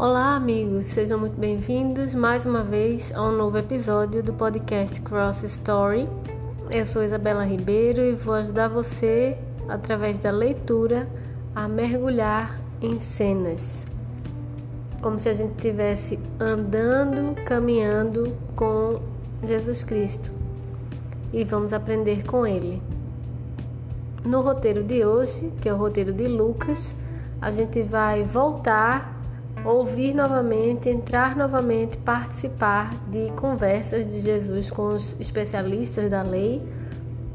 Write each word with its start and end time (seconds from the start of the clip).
Olá, 0.00 0.36
amigos, 0.36 0.86
sejam 0.92 1.18
muito 1.18 1.36
bem-vindos 1.36 2.14
mais 2.14 2.46
uma 2.46 2.62
vez 2.62 3.12
a 3.16 3.20
um 3.20 3.32
novo 3.32 3.58
episódio 3.58 4.22
do 4.22 4.32
podcast 4.32 5.00
Cross 5.00 5.42
Story. 5.42 6.08
Eu 6.72 6.86
sou 6.86 7.02
Isabela 7.02 7.44
Ribeiro 7.44 8.00
e 8.02 8.14
vou 8.14 8.34
ajudar 8.34 8.68
você, 8.68 9.36
através 9.68 10.20
da 10.20 10.30
leitura, 10.30 11.08
a 11.52 11.66
mergulhar 11.66 12.60
em 12.80 13.00
cenas. 13.00 13.84
Como 15.02 15.18
se 15.18 15.28
a 15.30 15.34
gente 15.34 15.56
estivesse 15.56 16.16
andando, 16.38 17.34
caminhando 17.44 18.36
com 18.54 19.00
Jesus 19.42 19.82
Cristo 19.82 20.30
e 21.32 21.42
vamos 21.42 21.72
aprender 21.72 22.24
com 22.24 22.46
Ele. 22.46 22.80
No 24.24 24.42
roteiro 24.42 24.84
de 24.84 25.04
hoje, 25.04 25.52
que 25.60 25.68
é 25.68 25.74
o 25.74 25.76
roteiro 25.76 26.12
de 26.12 26.28
Lucas, 26.28 26.94
a 27.42 27.50
gente 27.50 27.82
vai 27.82 28.22
voltar 28.22 29.17
ouvir 29.64 30.14
novamente, 30.14 30.88
entrar 30.88 31.36
novamente, 31.36 31.98
participar 31.98 32.94
de 33.08 33.30
conversas 33.32 34.06
de 34.06 34.20
Jesus 34.20 34.70
com 34.70 34.88
os 34.88 35.16
especialistas 35.18 36.10
da 36.10 36.22
lei 36.22 36.62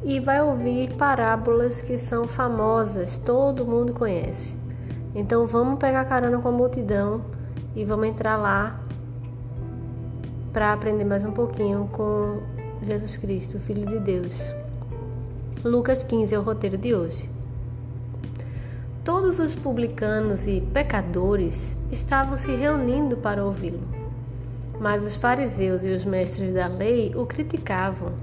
e 0.04 0.20
vai 0.20 0.41
ouvir 0.41 0.94
parábolas 0.96 1.82
que 1.82 1.98
são 1.98 2.27
famosas, 2.27 3.18
todo 3.18 3.66
mundo 3.66 3.94
conhece. 3.94 4.58
Então 5.16 5.46
vamos 5.46 5.80
pegar 5.80 6.05
carona 6.05 6.40
com 6.40 6.49
a 6.49 6.52
multidão 6.52 7.23
e 7.76 7.86
vamos 7.86 8.08
entrar 8.08 8.35
lá 8.35 8.80
para 10.52 10.74
aprender 10.74 11.05
mais 11.05 11.26
um 11.26 11.32
pouquinho 11.32 11.90
com 11.91 12.41
Jesus 12.82 13.18
Cristo, 13.18 13.60
Filho 13.60 13.85
de 13.85 13.99
Deus. 13.99 14.35
Lucas 15.63 16.04
15 16.04 16.35
é 16.35 16.40
o 16.40 16.41
roteiro 16.41 16.77
de 16.77 16.94
hoje. 16.94 17.33
Todos 19.03 19.38
os 19.38 19.53
publicanos 19.53 20.48
e 20.48 20.62
pecadores 20.62 21.76
estavam 21.91 22.37
se 22.37 22.55
reunindo 22.55 23.18
para 23.18 23.43
ouvi-lo. 23.43 23.85
Mas 24.79 25.04
os 25.04 25.18
fariseus 25.18 25.84
e 25.84 25.90
os 25.90 26.05
mestres 26.05 26.54
da 26.54 26.68
lei 26.68 27.13
o 27.13 27.26
criticavam. 27.26 28.13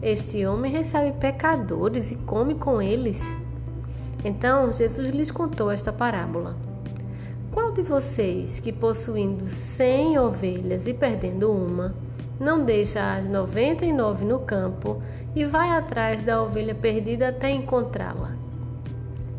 Este 0.00 0.46
homem 0.46 0.72
recebe 0.72 1.12
pecadores 1.18 2.10
e 2.10 2.16
come 2.16 2.54
com 2.54 2.80
eles. 2.80 3.22
Então 4.24 4.72
Jesus 4.72 5.10
lhes 5.10 5.30
contou 5.30 5.70
esta 5.70 5.92
parábola. 5.92 6.56
Qual 7.50 7.70
de 7.70 7.82
vocês 7.82 8.58
que 8.58 8.72
possuindo 8.72 9.50
cem 9.50 10.18
ovelhas 10.18 10.86
e 10.86 10.94
perdendo 10.94 11.52
uma, 11.52 11.94
não 12.40 12.64
deixa 12.64 13.16
as 13.16 13.28
noventa 13.28 13.84
e 13.84 13.92
nove 13.92 14.24
no 14.24 14.40
campo 14.40 15.02
e 15.36 15.44
vai 15.44 15.68
atrás 15.68 16.22
da 16.22 16.42
ovelha 16.42 16.74
perdida 16.74 17.28
até 17.28 17.50
encontrá-la? 17.50 18.41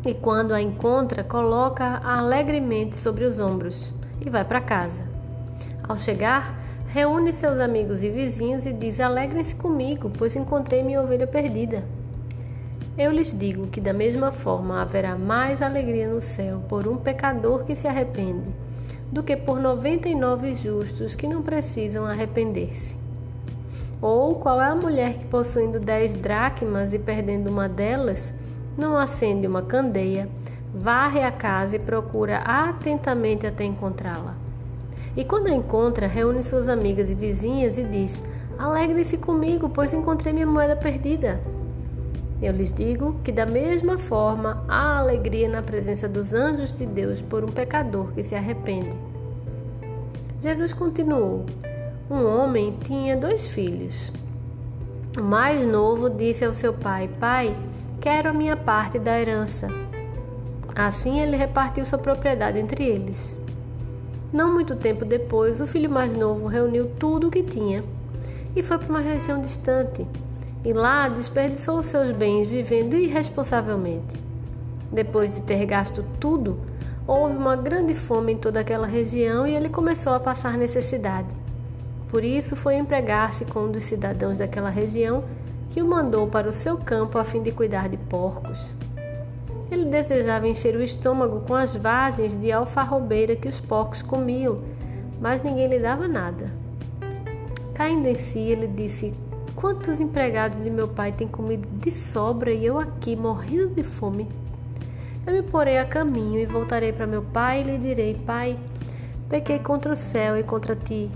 E 0.06 0.14
quando 0.14 0.52
a 0.52 0.60
encontra, 0.60 1.24
coloca-a 1.24 2.18
alegremente 2.18 2.96
sobre 2.96 3.24
os 3.24 3.40
ombros 3.40 3.94
e 4.20 4.28
vai 4.28 4.44
para 4.44 4.60
casa. 4.60 5.02
Ao 5.82 5.96
chegar, 5.96 6.58
reúne 6.88 7.32
seus 7.32 7.58
amigos 7.58 8.02
e 8.02 8.10
vizinhos 8.10 8.66
e 8.66 8.72
diz: 8.72 9.00
Alegrem-se 9.00 9.54
comigo, 9.54 10.10
pois 10.16 10.36
encontrei 10.36 10.82
minha 10.82 11.02
ovelha 11.02 11.26
perdida. 11.26 11.84
Eu 12.96 13.10
lhes 13.10 13.36
digo 13.36 13.66
que, 13.66 13.80
da 13.80 13.92
mesma 13.92 14.30
forma, 14.30 14.80
haverá 14.80 15.16
mais 15.16 15.60
alegria 15.60 16.08
no 16.08 16.20
céu 16.20 16.62
por 16.68 16.86
um 16.86 16.96
pecador 16.96 17.64
que 17.64 17.74
se 17.74 17.88
arrepende 17.88 18.54
do 19.10 19.22
que 19.22 19.36
por 19.36 19.60
noventa 19.60 20.08
e 20.08 20.14
nove 20.14 20.54
justos 20.54 21.14
que 21.14 21.28
não 21.28 21.42
precisam 21.42 22.04
arrepender-se. 22.04 22.96
Ou 24.02 24.34
qual 24.34 24.60
é 24.60 24.66
a 24.66 24.74
mulher 24.74 25.14
que, 25.14 25.26
possuindo 25.26 25.78
dez 25.78 26.14
dracmas 26.14 26.92
e 26.92 26.98
perdendo 26.98 27.48
uma 27.48 27.68
delas, 27.68 28.34
não 28.76 28.96
acende 28.96 29.46
uma 29.46 29.62
candeia, 29.62 30.28
varre 30.74 31.22
a 31.22 31.30
casa 31.30 31.76
e 31.76 31.78
procura 31.78 32.38
atentamente 32.38 33.46
até 33.46 33.64
encontrá-la. 33.64 34.34
E 35.16 35.24
quando 35.24 35.46
a 35.46 35.54
encontra, 35.54 36.06
reúne 36.06 36.42
suas 36.42 36.68
amigas 36.68 37.08
e 37.08 37.14
vizinhas 37.14 37.78
e 37.78 37.84
diz: 37.84 38.22
Alegrem-se 38.58 39.16
comigo, 39.16 39.68
pois 39.68 39.92
encontrei 39.92 40.32
minha 40.32 40.46
moeda 40.46 40.74
perdida. 40.74 41.40
Eu 42.42 42.52
lhes 42.52 42.72
digo 42.72 43.16
que, 43.22 43.30
da 43.30 43.46
mesma 43.46 43.96
forma, 43.96 44.64
há 44.68 44.98
alegria 44.98 45.48
na 45.48 45.62
presença 45.62 46.08
dos 46.08 46.34
anjos 46.34 46.72
de 46.72 46.84
Deus 46.84 47.22
por 47.22 47.44
um 47.44 47.48
pecador 47.48 48.12
que 48.12 48.24
se 48.24 48.34
arrepende. 48.34 48.96
Jesus 50.40 50.72
continuou: 50.72 51.46
Um 52.10 52.26
homem 52.26 52.76
tinha 52.82 53.16
dois 53.16 53.48
filhos. 53.48 54.12
O 55.16 55.22
mais 55.22 55.64
novo 55.64 56.10
disse 56.10 56.44
ao 56.44 56.52
seu 56.52 56.74
pai: 56.74 57.08
Pai, 57.20 57.56
Quero 58.04 58.28
a 58.28 58.32
minha 58.34 58.54
parte 58.54 58.98
da 58.98 59.18
herança. 59.18 59.66
Assim 60.74 61.20
ele 61.20 61.38
repartiu 61.38 61.86
sua 61.86 61.98
propriedade 61.98 62.58
entre 62.58 62.84
eles. 62.84 63.38
Não 64.30 64.52
muito 64.52 64.76
tempo 64.76 65.06
depois, 65.06 65.58
o 65.58 65.66
filho 65.66 65.88
mais 65.88 66.14
novo 66.14 66.46
reuniu 66.46 66.90
tudo 66.98 67.28
o 67.28 67.30
que 67.30 67.42
tinha 67.42 67.82
e 68.54 68.62
foi 68.62 68.76
para 68.76 68.90
uma 68.90 69.00
região 69.00 69.40
distante. 69.40 70.06
E 70.62 70.70
lá 70.74 71.08
desperdiçou 71.08 71.78
os 71.78 71.86
seus 71.86 72.10
bens 72.10 72.46
vivendo 72.46 72.94
irresponsavelmente. 72.94 74.20
Depois 74.92 75.34
de 75.34 75.40
ter 75.40 75.64
gasto 75.64 76.04
tudo, 76.20 76.60
houve 77.06 77.34
uma 77.34 77.56
grande 77.56 77.94
fome 77.94 78.34
em 78.34 78.36
toda 78.36 78.60
aquela 78.60 78.86
região 78.86 79.46
e 79.46 79.54
ele 79.54 79.70
começou 79.70 80.12
a 80.12 80.20
passar 80.20 80.58
necessidade. 80.58 81.28
Por 82.10 82.22
isso 82.22 82.54
foi 82.54 82.74
empregar-se 82.74 83.46
com 83.46 83.60
um 83.60 83.72
dos 83.72 83.84
cidadãos 83.84 84.36
daquela 84.36 84.68
região 84.68 85.24
que 85.70 85.82
o 85.82 85.86
mandou 85.86 86.26
para 86.26 86.48
o 86.48 86.52
seu 86.52 86.76
campo 86.76 87.18
a 87.18 87.24
fim 87.24 87.42
de 87.42 87.52
cuidar 87.52 87.88
de 87.88 87.96
porcos. 87.96 88.74
Ele 89.70 89.86
desejava 89.86 90.46
encher 90.46 90.76
o 90.76 90.82
estômago 90.82 91.40
com 91.40 91.54
as 91.54 91.74
vagens 91.74 92.36
de 92.36 92.52
alfarrobeira 92.52 93.34
que 93.34 93.48
os 93.48 93.60
porcos 93.60 94.02
comiam, 94.02 94.60
mas 95.20 95.42
ninguém 95.42 95.68
lhe 95.68 95.78
dava 95.78 96.06
nada. 96.06 96.50
Caindo 97.74 98.06
em 98.06 98.14
si, 98.14 98.38
ele 98.38 98.68
disse: 98.68 99.12
Quantos 99.56 99.98
empregados 99.98 100.62
de 100.62 100.70
meu 100.70 100.86
pai 100.86 101.10
têm 101.10 101.26
comido 101.26 101.68
de 101.80 101.90
sobra 101.90 102.52
e 102.52 102.64
eu 102.64 102.78
aqui 102.78 103.16
morrendo 103.16 103.74
de 103.74 103.82
fome? 103.82 104.28
Eu 105.26 105.32
me 105.32 105.42
porei 105.42 105.78
a 105.78 105.84
caminho 105.84 106.38
e 106.38 106.46
voltarei 106.46 106.92
para 106.92 107.06
meu 107.06 107.22
pai 107.22 107.60
e 107.60 107.64
lhe 107.64 107.78
direi: 107.78 108.14
Pai, 108.14 108.58
pequei 109.28 109.58
contra 109.58 109.92
o 109.92 109.96
céu 109.96 110.38
e 110.38 110.42
contra 110.42 110.76
ti. 110.76 111.10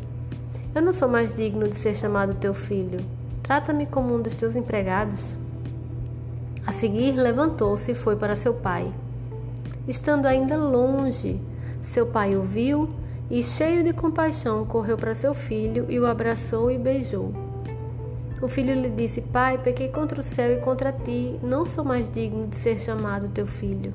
Eu 0.74 0.82
não 0.82 0.92
sou 0.92 1.08
mais 1.08 1.30
digno 1.30 1.68
de 1.68 1.76
ser 1.76 1.94
chamado 1.96 2.34
teu 2.34 2.54
filho. 2.54 3.17
Trata-me 3.48 3.86
como 3.86 4.14
um 4.14 4.20
dos 4.20 4.36
teus 4.36 4.54
empregados. 4.56 5.34
A 6.66 6.70
seguir, 6.70 7.12
levantou-se 7.12 7.90
e 7.90 7.94
foi 7.94 8.14
para 8.14 8.36
seu 8.36 8.52
pai. 8.52 8.92
Estando 9.88 10.26
ainda 10.26 10.54
longe, 10.58 11.40
seu 11.80 12.04
pai 12.04 12.36
o 12.36 12.42
viu 12.42 12.90
e, 13.30 13.42
cheio 13.42 13.82
de 13.82 13.94
compaixão, 13.94 14.66
correu 14.66 14.98
para 14.98 15.14
seu 15.14 15.32
filho 15.32 15.86
e 15.88 15.98
o 15.98 16.04
abraçou 16.04 16.70
e 16.70 16.76
beijou. 16.76 17.32
O 18.42 18.48
filho 18.48 18.74
lhe 18.74 18.90
disse: 18.90 19.22
Pai, 19.22 19.56
pequei 19.56 19.88
contra 19.88 20.20
o 20.20 20.22
céu 20.22 20.52
e 20.52 20.60
contra 20.60 20.92
ti, 20.92 21.40
não 21.42 21.64
sou 21.64 21.82
mais 21.82 22.06
digno 22.10 22.48
de 22.48 22.56
ser 22.56 22.78
chamado 22.78 23.30
teu 23.30 23.46
filho. 23.46 23.94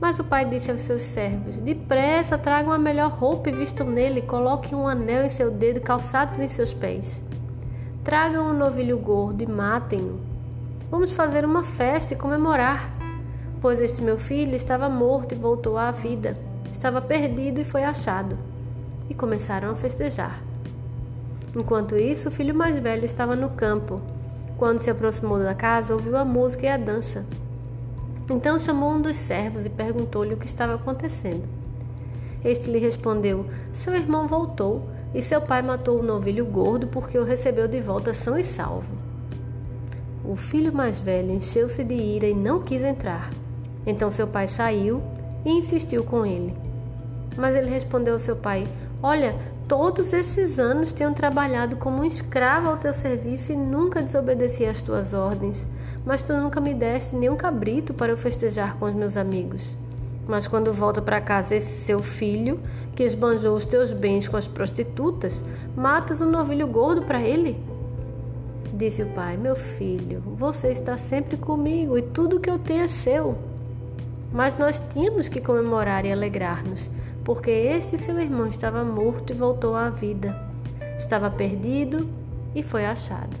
Mas 0.00 0.18
o 0.18 0.24
pai 0.24 0.46
disse 0.46 0.70
aos 0.70 0.80
seus 0.80 1.02
servos: 1.02 1.60
Depressa, 1.60 2.38
tragam 2.38 2.72
a 2.72 2.78
melhor 2.78 3.10
roupa 3.10 3.50
e 3.50 3.52
vistam 3.52 3.86
nele, 3.86 4.22
coloquem 4.22 4.74
um 4.74 4.88
anel 4.88 5.26
em 5.26 5.28
seu 5.28 5.50
dedo, 5.50 5.82
calçados 5.82 6.40
em 6.40 6.48
seus 6.48 6.72
pés. 6.72 7.27
Tragam 8.08 8.48
um 8.48 8.54
novilho 8.54 8.98
gordo 8.98 9.42
e 9.42 9.46
matem-no. 9.46 10.18
Vamos 10.90 11.10
fazer 11.10 11.44
uma 11.44 11.62
festa 11.62 12.14
e 12.14 12.16
comemorar, 12.16 12.90
pois 13.60 13.78
este 13.80 14.00
meu 14.00 14.18
filho 14.18 14.56
estava 14.56 14.88
morto 14.88 15.34
e 15.34 15.38
voltou 15.38 15.76
à 15.76 15.90
vida, 15.90 16.34
estava 16.72 17.02
perdido 17.02 17.60
e 17.60 17.64
foi 17.64 17.84
achado. 17.84 18.38
E 19.10 19.14
começaram 19.14 19.70
a 19.72 19.74
festejar. 19.74 20.42
Enquanto 21.54 21.98
isso, 21.98 22.30
o 22.30 22.32
filho 22.32 22.54
mais 22.54 22.78
velho 22.78 23.04
estava 23.04 23.36
no 23.36 23.50
campo. 23.50 24.00
Quando 24.56 24.78
se 24.78 24.88
aproximou 24.88 25.38
da 25.40 25.54
casa, 25.54 25.92
ouviu 25.92 26.16
a 26.16 26.24
música 26.24 26.64
e 26.64 26.70
a 26.70 26.78
dança. 26.78 27.26
Então 28.30 28.58
chamou 28.58 28.92
um 28.92 29.02
dos 29.02 29.18
servos 29.18 29.66
e 29.66 29.68
perguntou-lhe 29.68 30.32
o 30.32 30.38
que 30.38 30.46
estava 30.46 30.76
acontecendo. 30.76 31.46
Este 32.42 32.70
lhe 32.70 32.78
respondeu: 32.78 33.44
Seu 33.74 33.94
irmão 33.94 34.26
voltou 34.26 34.88
e 35.14 35.22
seu 35.22 35.40
pai 35.40 35.62
matou 35.62 36.00
o 36.00 36.02
novilho 36.02 36.44
gordo 36.44 36.86
porque 36.88 37.18
o 37.18 37.24
recebeu 37.24 37.66
de 37.66 37.80
volta 37.80 38.12
são 38.12 38.38
e 38.38 38.44
salvo. 38.44 38.92
O 40.24 40.36
filho 40.36 40.72
mais 40.72 40.98
velho 40.98 41.32
encheu-se 41.32 41.82
de 41.82 41.94
ira 41.94 42.26
e 42.26 42.34
não 42.34 42.62
quis 42.62 42.82
entrar. 42.82 43.30
Então 43.86 44.10
seu 44.10 44.26
pai 44.26 44.46
saiu 44.46 45.02
e 45.44 45.50
insistiu 45.50 46.04
com 46.04 46.26
ele. 46.26 46.54
Mas 47.36 47.54
ele 47.54 47.70
respondeu 47.70 48.12
ao 48.14 48.18
seu 48.18 48.36
pai: 48.36 48.68
Olha, 49.02 49.34
todos 49.66 50.12
esses 50.12 50.58
anos 50.58 50.92
tenho 50.92 51.14
trabalhado 51.14 51.76
como 51.76 52.02
um 52.02 52.04
escravo 52.04 52.68
ao 52.68 52.76
teu 52.76 52.92
serviço 52.92 53.52
e 53.52 53.56
nunca 53.56 54.02
desobedeci 54.02 54.66
às 54.66 54.82
tuas 54.82 55.14
ordens. 55.14 55.66
Mas 56.04 56.22
tu 56.22 56.34
nunca 56.34 56.60
me 56.60 56.74
deste 56.74 57.16
nem 57.16 57.30
um 57.30 57.36
cabrito 57.36 57.94
para 57.94 58.12
eu 58.12 58.16
festejar 58.16 58.76
com 58.76 58.86
os 58.86 58.94
meus 58.94 59.16
amigos. 59.16 59.76
Mas 60.28 60.46
quando 60.46 60.74
volta 60.74 61.00
para 61.00 61.22
casa 61.22 61.56
esse 61.56 61.86
seu 61.86 62.02
filho, 62.02 62.60
que 62.94 63.02
esbanjou 63.02 63.56
os 63.56 63.64
teus 63.64 63.94
bens 63.94 64.28
com 64.28 64.36
as 64.36 64.46
prostitutas, 64.46 65.42
matas 65.74 66.20
um 66.20 66.30
novilho 66.30 66.68
gordo 66.68 67.02
para 67.02 67.22
ele? 67.22 67.58
Disse 68.74 69.02
o 69.02 69.06
pai: 69.06 69.38
Meu 69.38 69.56
filho, 69.56 70.20
você 70.36 70.68
está 70.68 70.98
sempre 70.98 71.38
comigo 71.38 71.96
e 71.96 72.02
tudo 72.02 72.38
que 72.38 72.50
eu 72.50 72.58
tenho 72.58 72.84
é 72.84 72.88
seu. 72.88 73.38
Mas 74.30 74.58
nós 74.58 74.78
tínhamos 74.90 75.30
que 75.30 75.40
comemorar 75.40 76.04
e 76.04 76.12
alegrar-nos, 76.12 76.90
porque 77.24 77.50
este 77.50 77.96
seu 77.96 78.20
irmão 78.20 78.48
estava 78.48 78.84
morto 78.84 79.32
e 79.32 79.36
voltou 79.36 79.74
à 79.74 79.88
vida, 79.88 80.38
estava 80.98 81.30
perdido 81.30 82.06
e 82.54 82.62
foi 82.62 82.84
achado. 82.84 83.34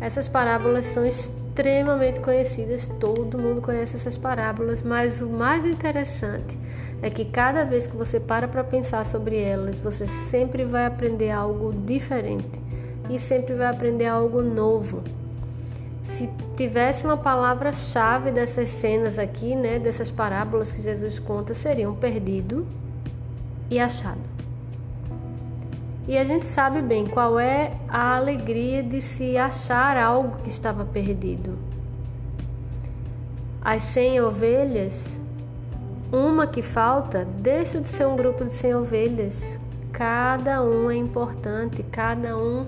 Essas 0.00 0.26
parábolas 0.26 0.86
são 0.86 1.06
extremamente 1.52 2.18
conhecidas, 2.20 2.86
todo 2.98 3.38
mundo 3.38 3.60
conhece 3.60 3.96
essas 3.96 4.16
parábolas, 4.16 4.80
mas 4.80 5.20
o 5.20 5.28
mais 5.28 5.66
interessante 5.66 6.58
é 7.02 7.10
que 7.10 7.26
cada 7.26 7.62
vez 7.62 7.86
que 7.86 7.94
você 7.94 8.18
para 8.18 8.48
para 8.48 8.64
pensar 8.64 9.04
sobre 9.04 9.38
elas, 9.38 9.78
você 9.78 10.06
sempre 10.06 10.64
vai 10.64 10.86
aprender 10.86 11.30
algo 11.30 11.70
diferente 11.72 12.58
e 13.10 13.18
sempre 13.18 13.54
vai 13.54 13.66
aprender 13.66 14.06
algo 14.06 14.40
novo. 14.40 15.02
Se 16.04 16.30
tivesse 16.56 17.04
uma 17.04 17.18
palavra-chave 17.18 18.30
dessas 18.30 18.70
cenas 18.70 19.18
aqui, 19.18 19.54
né, 19.54 19.78
dessas 19.78 20.10
parábolas 20.10 20.72
que 20.72 20.80
Jesus 20.80 21.18
conta, 21.18 21.52
seriam 21.52 21.94
perdido 21.94 22.66
e 23.70 23.78
achado. 23.78 24.31
E 26.06 26.18
a 26.18 26.24
gente 26.24 26.46
sabe 26.46 26.82
bem 26.82 27.06
qual 27.06 27.38
é 27.38 27.72
a 27.88 28.16
alegria 28.16 28.82
de 28.82 29.00
se 29.00 29.36
achar 29.36 29.96
algo 29.96 30.36
que 30.38 30.48
estava 30.48 30.84
perdido. 30.84 31.56
As 33.60 33.82
cem 33.82 34.20
ovelhas, 34.20 35.20
uma 36.12 36.46
que 36.46 36.60
falta, 36.60 37.24
deixa 37.24 37.80
de 37.80 37.86
ser 37.86 38.06
um 38.06 38.16
grupo 38.16 38.44
de 38.44 38.52
cem 38.52 38.74
ovelhas. 38.74 39.60
Cada 39.92 40.60
um 40.60 40.90
é 40.90 40.96
importante, 40.96 41.84
cada 41.84 42.36
um 42.36 42.66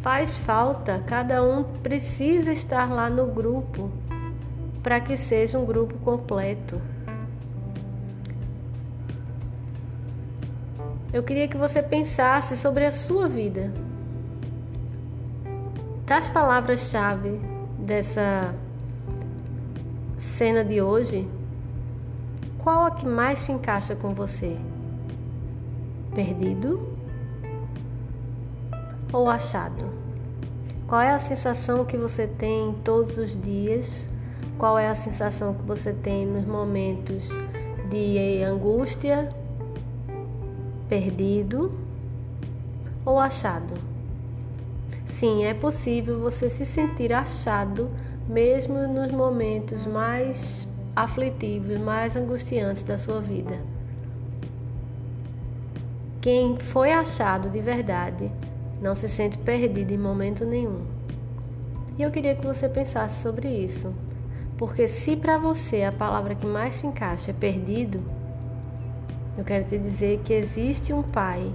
faz 0.00 0.38
falta, 0.38 1.02
cada 1.06 1.44
um 1.44 1.62
precisa 1.62 2.52
estar 2.52 2.90
lá 2.90 3.10
no 3.10 3.26
grupo 3.26 3.90
para 4.82 4.98
que 4.98 5.16
seja 5.16 5.58
um 5.58 5.66
grupo 5.66 5.98
completo. 5.98 6.80
Eu 11.12 11.22
queria 11.22 11.46
que 11.46 11.56
você 11.56 11.82
pensasse 11.82 12.56
sobre 12.56 12.86
a 12.86 12.92
sua 12.92 13.28
vida. 13.28 13.70
Das 16.06 16.28
palavras-chave 16.30 17.38
dessa 17.78 18.54
cena 20.18 20.64
de 20.64 20.80
hoje, 20.80 21.28
qual 22.58 22.86
a 22.86 22.90
que 22.92 23.06
mais 23.06 23.40
se 23.40 23.52
encaixa 23.52 23.94
com 23.94 24.14
você? 24.14 24.56
Perdido 26.14 26.88
ou 29.12 29.28
achado? 29.28 29.84
Qual 30.86 31.00
é 31.00 31.10
a 31.10 31.18
sensação 31.18 31.84
que 31.84 31.96
você 31.96 32.26
tem 32.26 32.74
todos 32.84 33.18
os 33.18 33.40
dias? 33.40 34.08
Qual 34.58 34.78
é 34.78 34.88
a 34.88 34.94
sensação 34.94 35.54
que 35.54 35.62
você 35.62 35.92
tem 35.92 36.26
nos 36.26 36.46
momentos 36.46 37.28
de 37.90 38.42
angústia 38.42 39.28
perdido 40.88 41.72
ou 43.04 43.18
achado. 43.18 43.74
Sim, 45.06 45.44
é 45.44 45.54
possível 45.54 46.20
você 46.20 46.50
se 46.50 46.64
sentir 46.64 47.12
achado 47.12 47.90
mesmo 48.28 48.86
nos 48.88 49.12
momentos 49.12 49.86
mais 49.86 50.66
aflitivos, 50.94 51.78
mais 51.78 52.16
angustiantes 52.16 52.82
da 52.82 52.98
sua 52.98 53.20
vida. 53.20 53.60
Quem 56.20 56.56
foi 56.58 56.92
achado 56.92 57.50
de 57.50 57.60
verdade 57.60 58.30
não 58.80 58.94
se 58.94 59.08
sente 59.08 59.38
perdido 59.38 59.92
em 59.92 59.98
momento 59.98 60.44
nenhum. 60.44 60.82
E 61.98 62.02
eu 62.02 62.10
queria 62.10 62.34
que 62.34 62.46
você 62.46 62.68
pensasse 62.68 63.22
sobre 63.22 63.48
isso, 63.48 63.92
porque 64.56 64.86
se 64.86 65.16
para 65.16 65.36
você 65.36 65.82
a 65.82 65.92
palavra 65.92 66.34
que 66.34 66.46
mais 66.46 66.76
se 66.76 66.86
encaixa 66.86 67.30
é 67.30 67.34
perdido, 67.34 68.00
eu 69.36 69.44
quero 69.44 69.64
te 69.64 69.78
dizer 69.78 70.20
que 70.24 70.32
existe 70.32 70.92
um 70.92 71.02
Pai 71.02 71.52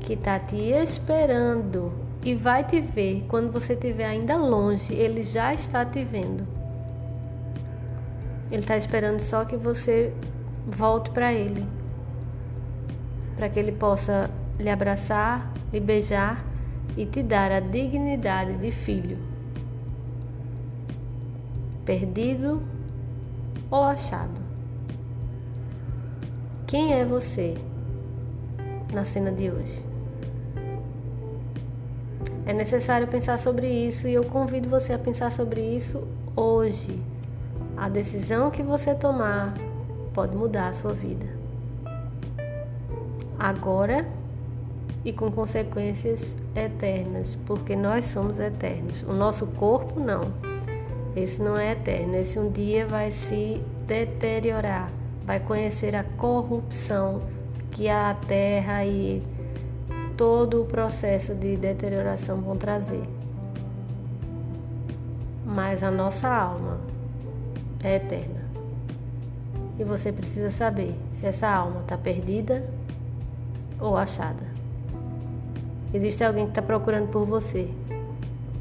que 0.00 0.14
está 0.14 0.38
te 0.38 0.56
esperando 0.56 1.92
e 2.24 2.34
vai 2.34 2.64
te 2.64 2.80
ver 2.80 3.24
quando 3.28 3.52
você 3.52 3.74
estiver 3.74 4.06
ainda 4.06 4.36
longe. 4.36 4.94
Ele 4.94 5.22
já 5.22 5.52
está 5.52 5.84
te 5.84 6.02
vendo. 6.04 6.46
Ele 8.50 8.60
está 8.60 8.76
esperando 8.76 9.20
só 9.20 9.44
que 9.44 9.56
você 9.56 10.12
volte 10.66 11.10
para 11.10 11.32
Ele, 11.32 11.66
para 13.36 13.48
que 13.48 13.58
Ele 13.58 13.72
possa 13.72 14.30
lhe 14.58 14.68
abraçar, 14.68 15.52
lhe 15.72 15.80
beijar 15.80 16.44
e 16.96 17.06
te 17.06 17.22
dar 17.22 17.50
a 17.50 17.60
dignidade 17.60 18.54
de 18.58 18.70
filho. 18.70 19.18
Perdido 21.84 22.62
ou 23.70 23.82
achado. 23.82 24.41
Quem 26.72 26.94
é 26.94 27.04
você 27.04 27.54
na 28.94 29.04
cena 29.04 29.30
de 29.30 29.50
hoje? 29.50 29.84
É 32.46 32.54
necessário 32.54 33.06
pensar 33.06 33.38
sobre 33.38 33.68
isso 33.68 34.08
e 34.08 34.14
eu 34.14 34.24
convido 34.24 34.70
você 34.70 34.94
a 34.94 34.98
pensar 34.98 35.30
sobre 35.32 35.60
isso 35.60 36.02
hoje. 36.34 36.98
A 37.76 37.90
decisão 37.90 38.50
que 38.50 38.62
você 38.62 38.94
tomar 38.94 39.52
pode 40.14 40.34
mudar 40.34 40.68
a 40.68 40.72
sua 40.72 40.94
vida. 40.94 41.26
Agora 43.38 44.08
e 45.04 45.12
com 45.12 45.30
consequências 45.30 46.34
eternas, 46.56 47.36
porque 47.44 47.76
nós 47.76 48.06
somos 48.06 48.38
eternos. 48.38 49.02
O 49.02 49.12
nosso 49.12 49.46
corpo 49.46 50.00
não. 50.00 50.22
Esse 51.14 51.42
não 51.42 51.54
é 51.54 51.72
eterno, 51.72 52.16
esse 52.16 52.38
um 52.38 52.50
dia 52.50 52.86
vai 52.86 53.10
se 53.10 53.62
deteriorar 53.86 55.01
vai 55.24 55.40
conhecer 55.40 55.94
a 55.94 56.04
corrupção 56.04 57.22
que 57.70 57.88
a 57.88 58.14
terra 58.26 58.84
e 58.84 59.22
todo 60.16 60.62
o 60.62 60.66
processo 60.66 61.34
de 61.34 61.56
deterioração 61.56 62.40
vão 62.40 62.56
trazer. 62.56 63.02
Mas 65.44 65.82
a 65.82 65.90
nossa 65.90 66.28
alma 66.28 66.78
é 67.82 67.96
eterna. 67.96 68.42
E 69.78 69.84
você 69.84 70.12
precisa 70.12 70.50
saber 70.50 70.94
se 71.18 71.26
essa 71.26 71.48
alma 71.48 71.80
está 71.80 71.96
perdida 71.96 72.64
ou 73.80 73.96
achada. 73.96 74.52
Existe 75.94 76.22
alguém 76.24 76.44
que 76.44 76.52
está 76.52 76.62
procurando 76.62 77.08
por 77.10 77.26
você. 77.26 77.68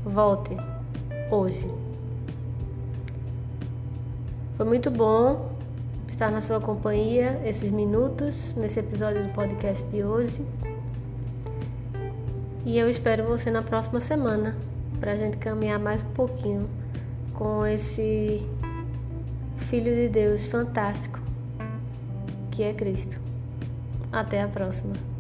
Volte 0.04 0.56
hoje. 1.30 1.72
Foi 4.58 4.66
muito 4.66 4.90
bom 4.90 5.51
estar 6.12 6.30
na 6.30 6.42
sua 6.42 6.60
companhia 6.60 7.42
esses 7.46 7.72
minutos 7.72 8.54
nesse 8.56 8.80
episódio 8.80 9.24
do 9.24 9.34
podcast 9.34 9.84
de 9.88 10.04
hoje. 10.04 10.46
E 12.66 12.78
eu 12.78 12.90
espero 12.90 13.24
você 13.24 13.50
na 13.50 13.64
próxima 13.64 14.00
semana 14.02 14.56
para 15.00 15.14
a 15.14 15.16
gente 15.16 15.38
caminhar 15.38 15.80
mais 15.80 16.04
um 16.04 16.10
pouquinho 16.10 16.70
com 17.34 17.66
esse 17.66 18.46
Filho 19.70 19.96
de 19.96 20.10
Deus 20.10 20.46
fantástico 20.46 21.20
que 22.52 22.62
é 22.62 22.74
Cristo. 22.74 23.20
Até 24.12 24.44
a 24.44 24.48
próxima. 24.48 25.11